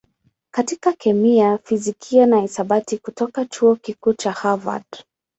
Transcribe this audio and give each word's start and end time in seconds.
katika 0.51 0.93
kemia, 0.93 1.57
fizikia 1.57 2.25
na 2.25 2.39
hisabati 2.39 2.97
kutoka 2.97 3.45
Chuo 3.45 3.75
Kikuu 3.75 4.13
cha 4.13 4.31
Harvard. 4.31 4.85